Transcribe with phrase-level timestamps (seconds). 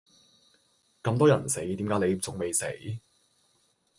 [1.03, 2.65] 咁多人死點解你仲未死？